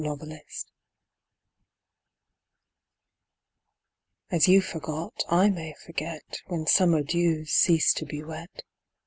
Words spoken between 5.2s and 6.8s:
I may forget, When